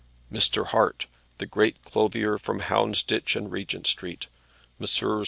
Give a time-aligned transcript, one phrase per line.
[0.33, 0.65] Mr.
[0.65, 1.05] Hart
[1.37, 4.29] the great clothier from Houndsditch and Regent Street,
[4.79, 5.19] Messrs.